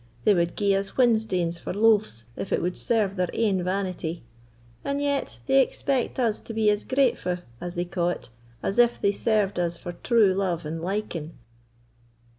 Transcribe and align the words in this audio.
They 0.23 0.33
wad 0.33 0.57
gie 0.57 0.75
us 0.75 0.93
whinstanes 0.97 1.59
for 1.59 1.75
loaves, 1.75 2.25
if 2.35 2.51
it 2.51 2.59
would 2.59 2.75
serve 2.75 3.15
their 3.17 3.29
ain 3.33 3.61
vanity, 3.63 4.23
and 4.83 4.99
yet 4.99 5.37
they 5.45 5.61
expect 5.61 6.17
us 6.17 6.41
to 6.41 6.55
be 6.55 6.71
as 6.71 6.83
gratefu', 6.85 7.43
as 7.61 7.75
they 7.75 7.85
ca' 7.85 8.09
it, 8.09 8.29
as 8.63 8.79
if 8.79 8.99
they 8.99 9.11
served 9.11 9.59
us 9.59 9.77
for 9.77 9.93
true 9.93 10.33
love 10.33 10.65
and 10.65 10.81
liking." 10.81 11.37